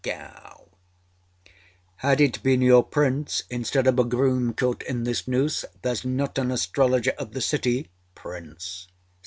[2.01, 6.39] GOW.âHad it been your Prince instead of a groom caught in this noose thereâs not
[6.39, 7.85] an astrologer of the cityââ
[8.15, 8.87] PRINCE.